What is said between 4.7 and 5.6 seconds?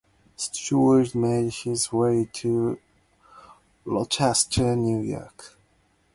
New York.